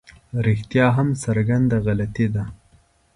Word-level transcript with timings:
رښتیا 0.45 0.85
هم 0.97 1.07
څرګنده 1.23 1.77
غلطي 1.85 2.27
ده. 2.35 2.43